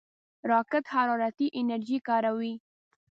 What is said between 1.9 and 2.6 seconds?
کاروي